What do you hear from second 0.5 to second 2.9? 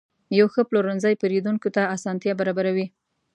ښه پلورنځی پیرودونکو ته اسانتیا برابروي.